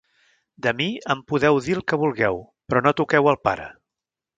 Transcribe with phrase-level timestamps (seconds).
[0.67, 3.75] De mi, en podeu dir el que vulgueu, però no toqueu el pare!